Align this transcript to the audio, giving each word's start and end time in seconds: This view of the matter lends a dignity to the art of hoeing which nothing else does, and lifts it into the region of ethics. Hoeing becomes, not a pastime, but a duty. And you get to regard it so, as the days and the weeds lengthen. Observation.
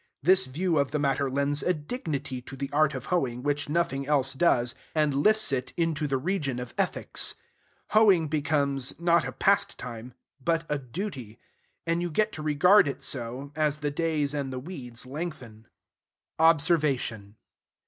This 0.23 0.47
view 0.47 0.79
of 0.79 0.89
the 0.89 0.97
matter 0.97 1.29
lends 1.29 1.61
a 1.61 1.75
dignity 1.75 2.41
to 2.41 2.55
the 2.55 2.71
art 2.73 2.95
of 2.95 3.05
hoeing 3.13 3.43
which 3.43 3.69
nothing 3.69 4.07
else 4.07 4.33
does, 4.33 4.73
and 4.95 5.13
lifts 5.13 5.51
it 5.51 5.73
into 5.77 6.07
the 6.07 6.17
region 6.17 6.57
of 6.57 6.73
ethics. 6.75 7.35
Hoeing 7.89 8.27
becomes, 8.27 8.99
not 8.99 9.25
a 9.25 9.31
pastime, 9.31 10.15
but 10.43 10.65
a 10.69 10.79
duty. 10.79 11.37
And 11.85 12.01
you 12.01 12.09
get 12.09 12.31
to 12.31 12.41
regard 12.41 12.87
it 12.87 13.03
so, 13.03 13.51
as 13.55 13.77
the 13.77 13.91
days 13.91 14.33
and 14.33 14.51
the 14.51 14.57
weeds 14.57 15.05
lengthen. 15.05 15.67
Observation. 16.39 17.35